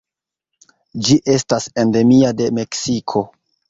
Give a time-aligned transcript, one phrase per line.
[1.09, 3.29] Ĝi estas endemia de Meksiko.